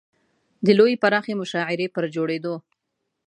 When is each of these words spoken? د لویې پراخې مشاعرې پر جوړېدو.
د 0.65 0.67
لویې 0.79 0.99
پراخې 1.03 1.33
مشاعرې 1.41 1.87
پر 1.95 2.03
جوړېدو. 2.15 2.55